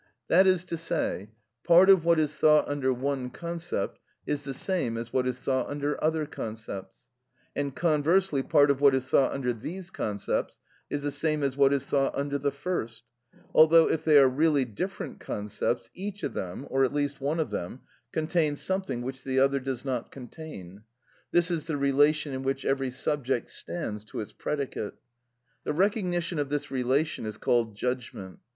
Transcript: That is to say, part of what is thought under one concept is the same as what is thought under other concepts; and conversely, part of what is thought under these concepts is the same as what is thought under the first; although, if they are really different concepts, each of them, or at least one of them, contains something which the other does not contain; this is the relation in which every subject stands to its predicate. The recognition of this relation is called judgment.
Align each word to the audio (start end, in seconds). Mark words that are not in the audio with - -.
That 0.29 0.47
is 0.47 0.65
to 0.65 0.77
say, 0.77 1.29
part 1.63 1.87
of 1.87 2.03
what 2.03 2.17
is 2.17 2.35
thought 2.35 2.67
under 2.67 2.91
one 2.91 3.29
concept 3.29 3.99
is 4.25 4.43
the 4.43 4.53
same 4.55 4.97
as 4.97 5.13
what 5.13 5.27
is 5.27 5.37
thought 5.39 5.69
under 5.69 6.03
other 6.03 6.25
concepts; 6.25 7.05
and 7.55 7.75
conversely, 7.75 8.41
part 8.41 8.71
of 8.71 8.81
what 8.81 8.95
is 8.95 9.07
thought 9.09 9.31
under 9.31 9.53
these 9.53 9.91
concepts 9.91 10.57
is 10.89 11.03
the 11.03 11.11
same 11.11 11.43
as 11.43 11.55
what 11.55 11.71
is 11.71 11.85
thought 11.85 12.15
under 12.15 12.39
the 12.39 12.49
first; 12.49 13.03
although, 13.53 13.87
if 13.87 14.03
they 14.03 14.17
are 14.17 14.27
really 14.27 14.65
different 14.65 15.19
concepts, 15.19 15.91
each 15.93 16.23
of 16.23 16.33
them, 16.33 16.65
or 16.71 16.83
at 16.83 16.93
least 16.93 17.21
one 17.21 17.39
of 17.39 17.51
them, 17.51 17.81
contains 18.11 18.59
something 18.59 19.03
which 19.03 19.23
the 19.23 19.37
other 19.39 19.59
does 19.59 19.85
not 19.85 20.11
contain; 20.11 20.81
this 21.31 21.51
is 21.51 21.67
the 21.67 21.77
relation 21.77 22.33
in 22.33 22.41
which 22.41 22.65
every 22.65 22.89
subject 22.89 23.51
stands 23.51 24.03
to 24.03 24.19
its 24.19 24.33
predicate. 24.33 24.95
The 25.63 25.73
recognition 25.73 26.39
of 26.39 26.49
this 26.49 26.71
relation 26.71 27.27
is 27.27 27.37
called 27.37 27.75
judgment. 27.75 28.39